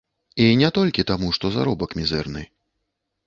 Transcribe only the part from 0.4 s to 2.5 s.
І не толькі таму, што заробак мізэрны.